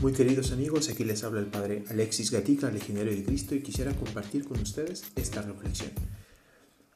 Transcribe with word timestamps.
Muy 0.00 0.14
queridos 0.14 0.50
amigos, 0.52 0.88
aquí 0.88 1.04
les 1.04 1.24
habla 1.24 1.40
el 1.40 1.48
Padre 1.48 1.84
Alexis 1.90 2.30
Gatica, 2.30 2.70
legionario 2.70 3.14
de 3.14 3.22
Cristo, 3.22 3.54
y 3.54 3.60
quisiera 3.60 3.92
compartir 3.92 4.46
con 4.46 4.58
ustedes 4.58 5.04
esta 5.14 5.42
reflexión. 5.42 5.90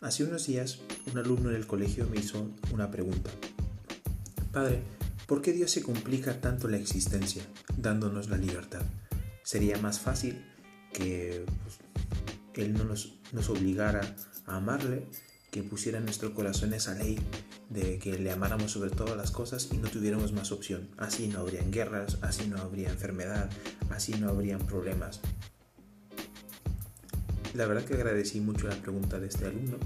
Hace 0.01 0.25
unos 0.25 0.47
días, 0.47 0.79
un 1.13 1.19
alumno 1.19 1.51
en 1.51 1.57
el 1.57 1.67
colegio 1.67 2.09
me 2.09 2.19
hizo 2.19 2.49
una 2.73 2.91
pregunta. 2.91 3.31
Padre, 4.53 4.81
¿por 5.27 5.43
qué 5.43 5.53
Dios 5.53 5.71
se 5.71 5.83
complica 5.83 6.41
tanto 6.41 6.67
la 6.67 6.79
existencia, 6.79 7.43
dándonos 7.77 8.31
la 8.31 8.39
libertad? 8.39 8.81
Sería 9.43 9.77
más 9.77 10.01
fácil 10.01 10.43
que 10.91 11.45
pues, 11.63 11.81
Él 12.55 12.73
no 12.73 12.85
nos, 12.85 13.19
nos 13.33 13.51
obligara 13.51 14.17
a 14.47 14.57
amarle, 14.57 15.09
que 15.55 15.63
pusiera 15.63 15.99
en 15.99 16.05
nuestro 16.05 16.35
corazón 16.35 16.75
esa 16.75 16.95
ley 16.95 17.17
de 17.71 18.01
que 18.01 18.19
le 18.19 18.33
amáramos 18.33 18.73
sobre 18.73 18.91
todas 18.91 19.17
las 19.17 19.31
cosas 19.31 19.69
y 19.73 19.77
no 19.77 19.89
tuviéramos 19.89 20.33
más 20.33 20.51
opción. 20.51 20.89
Así 20.97 21.29
no 21.29 21.39
habrían 21.39 21.71
guerras, 21.71 22.19
así 22.23 22.49
no 22.49 22.59
habría 22.59 22.89
enfermedad, 22.89 23.49
así 23.89 24.15
no 24.15 24.29
habrían 24.29 24.59
problemas. 24.67 25.21
La 27.55 27.69
verdad 27.69 27.85
que 27.85 27.95
agradecí 27.95 28.41
mucho 28.41 28.67
la 28.67 28.75
pregunta 28.75 29.21
de 29.21 29.29
este 29.29 29.45
alumno 29.47 29.77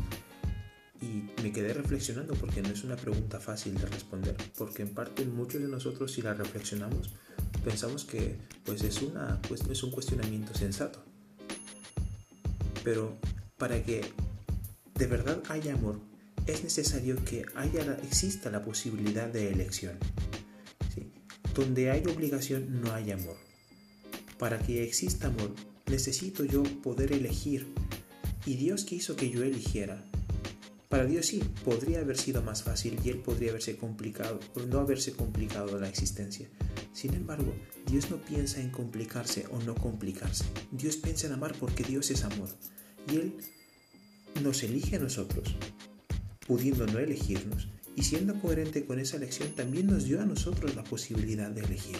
y 1.03 1.29
me 1.43 1.53
quedé 1.53 1.75
reflexionando 1.75 2.33
porque 2.33 2.63
no 2.63 2.71
es 2.71 2.83
una 2.83 2.97
pregunta 2.97 3.39
fácil 3.39 3.75
de 3.75 3.85
responder, 3.89 4.37
porque 4.57 4.81
en 4.81 4.95
parte 4.95 5.27
muchos 5.27 5.61
de 5.61 5.69
nosotros 5.69 6.11
si 6.13 6.23
la 6.23 6.33
reflexionamos 6.33 7.11
pensamos 7.63 8.07
que 8.07 8.39
pues 8.65 8.83
es, 8.85 9.03
una, 9.03 9.39
pues, 9.47 9.61
es 9.69 9.83
un 9.83 9.91
cuestionamiento 9.91 10.55
sensato. 10.55 11.05
Pero 12.83 13.19
para 13.59 13.83
que 13.83 14.01
de 14.99 15.07
verdad 15.07 15.41
haya 15.49 15.75
amor, 15.75 16.01
es 16.47 16.65
necesario 16.65 17.25
que 17.25 17.47
haya, 17.55 17.99
exista 18.03 18.51
la 18.51 18.63
posibilidad 18.63 19.29
de 19.29 19.51
elección. 19.51 19.97
Donde 21.55 21.91
hay 21.91 22.05
obligación 22.07 22.81
no 22.81 22.93
hay 22.93 23.13
amor. 23.13 23.37
Para 24.39 24.59
que 24.59 24.83
exista 24.83 25.29
amor, 25.29 25.55
necesito 25.87 26.45
yo 26.45 26.63
poder 26.83 27.13
elegir. 27.13 27.73
Y 28.45 28.57
Dios 28.57 28.85
quiso 28.85 29.17
que 29.17 29.31
yo 29.31 29.43
eligiera. 29.43 30.05
Para 30.89 31.05
Dios 31.05 31.27
sí, 31.27 31.43
podría 31.65 32.01
haber 32.01 32.17
sido 32.17 32.43
más 32.43 32.63
fácil 32.63 32.99
y 33.05 33.11
Él 33.11 33.19
podría 33.19 33.51
haberse 33.51 33.77
complicado, 33.77 34.41
no 34.69 34.81
haberse 34.81 35.13
complicado 35.13 35.79
la 35.79 35.89
existencia. 35.89 36.49
Sin 36.93 37.15
embargo, 37.15 37.55
Dios 37.87 38.11
no 38.11 38.17
piensa 38.17 38.61
en 38.61 38.71
complicarse 38.71 39.47
o 39.51 39.61
no 39.63 39.75
complicarse. 39.75 40.45
Dios 40.73 40.97
piensa 40.97 41.27
en 41.27 41.35
amar 41.35 41.55
porque 41.59 41.85
Dios 41.85 42.11
es 42.11 42.25
amor. 42.25 42.49
Y 43.13 43.17
Él 43.17 43.37
nos 44.43 44.63
elige 44.63 44.97
a 44.97 45.01
nosotros 45.01 45.57
pudiendo 46.49 46.87
no 46.87 46.99
elegirnos, 46.99 47.69
y 47.95 48.03
siendo 48.03 48.35
coherente 48.41 48.87
con 48.87 48.99
esa 48.99 49.19
elección 49.19 49.51
también 49.51 49.87
nos 49.87 50.05
dio 50.05 50.21
a 50.21 50.25
nosotros 50.25 50.75
la 50.75 50.83
posibilidad 50.83 51.51
de 51.51 51.61
elegir. 51.61 51.99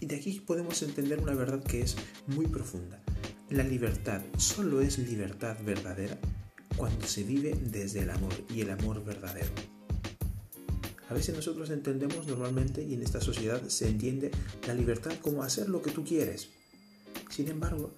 Y 0.00 0.06
de 0.06 0.16
aquí 0.16 0.40
podemos 0.40 0.82
entender 0.82 1.20
una 1.20 1.34
verdad 1.34 1.62
que 1.62 1.82
es 1.82 1.96
muy 2.28 2.46
profunda. 2.46 3.02
La 3.50 3.62
libertad 3.62 4.22
solo 4.38 4.80
es 4.80 4.98
libertad 4.98 5.56
verdadera 5.64 6.18
cuando 6.76 7.06
se 7.06 7.24
vive 7.24 7.54
desde 7.70 8.00
el 8.00 8.10
amor 8.10 8.32
y 8.48 8.62
el 8.62 8.70
amor 8.70 9.04
verdadero. 9.04 9.50
A 11.10 11.14
veces 11.14 11.36
nosotros 11.36 11.68
entendemos 11.68 12.26
normalmente 12.26 12.82
y 12.82 12.94
en 12.94 13.02
esta 13.02 13.20
sociedad 13.20 13.60
se 13.68 13.88
entiende 13.88 14.30
la 14.66 14.74
libertad 14.74 15.12
como 15.20 15.42
hacer 15.42 15.68
lo 15.68 15.82
que 15.82 15.90
tú 15.90 16.04
quieres. 16.04 16.48
Sin 17.28 17.48
embargo, 17.48 17.92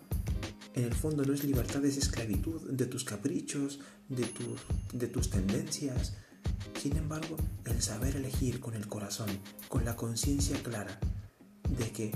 en 0.75 0.85
el 0.85 0.95
fondo 0.95 1.25
no 1.25 1.33
es 1.33 1.45
libertad, 1.45 1.85
es 1.85 1.97
esclavitud 1.97 2.71
de 2.71 2.87
tus 2.87 3.05
caprichos, 3.05 3.79
de, 4.09 5.07
tus 5.07 5.31
tendencias. 5.31 6.15
Sin 6.81 6.97
embargo, 6.97 7.37
el 7.65 7.81
saber 7.81 8.17
elegir 8.17 8.61
con 8.61 8.75
el 8.75 8.89
corazón, 8.89 9.29
con 9.69 9.85
la 9.85 9.95
conciencia 9.95 10.61
clara 10.63 10.99
de 11.79 11.91
que 11.93 12.13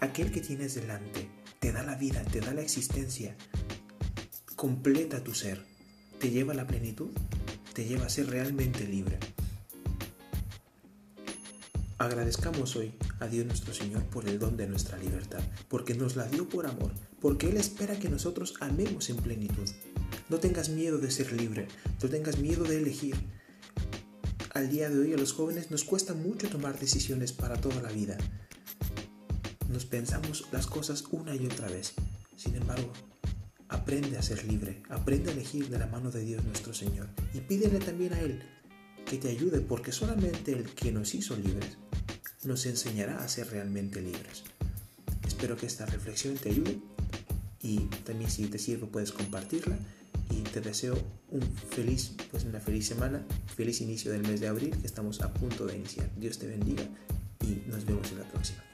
aquel 0.00 0.30
que 0.30 0.42
tienes 0.42 0.74
delante 0.74 1.30
te 1.58 1.72
da 1.72 1.82
la 1.82 1.96
vida, 1.96 2.22
te 2.24 2.40
da 2.40 2.52
la 2.52 2.60
existencia, 2.60 3.36
completa 4.54 5.24
tu 5.24 5.34
ser, 5.34 5.64
te 6.20 6.30
lleva 6.30 6.52
a 6.52 6.56
la 6.56 6.66
plenitud, 6.66 7.10
te 7.72 7.86
lleva 7.86 8.06
a 8.06 8.10
ser 8.10 8.28
realmente 8.28 8.86
libre. 8.86 9.18
Agradezcamos 11.98 12.76
hoy 12.76 12.92
a 13.20 13.26
Dios 13.26 13.46
nuestro 13.46 13.72
Señor 13.72 14.04
por 14.04 14.28
el 14.28 14.38
don 14.38 14.58
de 14.58 14.66
nuestra 14.66 14.98
libertad, 14.98 15.40
porque 15.68 15.94
nos 15.94 16.14
la 16.14 16.26
dio 16.26 16.46
por 16.46 16.66
amor, 16.66 16.92
porque 17.22 17.48
Él 17.48 17.56
espera 17.56 17.98
que 17.98 18.10
nosotros 18.10 18.52
amemos 18.60 19.08
en 19.08 19.16
plenitud. 19.16 19.66
No 20.28 20.36
tengas 20.38 20.68
miedo 20.68 20.98
de 20.98 21.10
ser 21.10 21.32
libre, 21.32 21.68
no 22.02 22.10
tengas 22.10 22.38
miedo 22.38 22.64
de 22.64 22.76
elegir. 22.76 23.16
Al 24.52 24.68
día 24.68 24.90
de 24.90 24.98
hoy 24.98 25.14
a 25.14 25.16
los 25.16 25.32
jóvenes 25.32 25.70
nos 25.70 25.84
cuesta 25.84 26.12
mucho 26.12 26.50
tomar 26.50 26.78
decisiones 26.78 27.32
para 27.32 27.58
toda 27.58 27.80
la 27.80 27.90
vida. 27.90 28.18
Nos 29.70 29.86
pensamos 29.86 30.48
las 30.52 30.66
cosas 30.66 31.02
una 31.12 31.34
y 31.34 31.46
otra 31.46 31.68
vez. 31.68 31.94
Sin 32.36 32.56
embargo, 32.56 32.92
aprende 33.68 34.18
a 34.18 34.22
ser 34.22 34.44
libre, 34.44 34.82
aprende 34.90 35.30
a 35.30 35.32
elegir 35.32 35.70
de 35.70 35.78
la 35.78 35.86
mano 35.86 36.10
de 36.10 36.20
Dios 36.20 36.44
nuestro 36.44 36.74
Señor 36.74 37.08
y 37.32 37.40
pídele 37.40 37.78
también 37.78 38.12
a 38.12 38.20
Él 38.20 38.42
que 39.06 39.16
te 39.16 39.30
ayude 39.30 39.60
porque 39.60 39.92
solamente 39.92 40.52
el 40.52 40.64
que 40.74 40.92
nos 40.92 41.14
hizo 41.14 41.36
libres 41.36 41.78
nos 42.46 42.66
enseñará 42.66 43.22
a 43.22 43.28
ser 43.28 43.50
realmente 43.50 44.00
libres. 44.00 44.44
Espero 45.26 45.56
que 45.56 45.66
esta 45.66 45.86
reflexión 45.86 46.36
te 46.36 46.50
ayude 46.50 46.78
y 47.60 47.80
también 48.04 48.30
si 48.30 48.46
te 48.46 48.58
sirve 48.58 48.86
puedes 48.86 49.12
compartirla 49.12 49.76
y 50.30 50.40
te 50.42 50.60
deseo 50.60 50.96
un 51.30 51.42
feliz, 51.42 52.12
pues 52.30 52.44
una 52.44 52.60
feliz 52.60 52.86
semana, 52.86 53.24
feliz 53.54 53.80
inicio 53.80 54.12
del 54.12 54.22
mes 54.22 54.40
de 54.40 54.48
abril 54.48 54.76
que 54.80 54.86
estamos 54.86 55.20
a 55.20 55.32
punto 55.32 55.66
de 55.66 55.76
iniciar. 55.76 56.10
Dios 56.16 56.38
te 56.38 56.46
bendiga 56.46 56.84
y 57.40 57.68
nos 57.68 57.84
vemos 57.84 58.10
en 58.12 58.18
la 58.18 58.28
próxima. 58.28 58.65